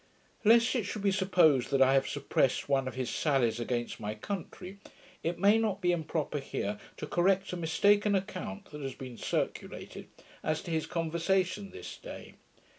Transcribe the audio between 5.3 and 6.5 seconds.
may not be improper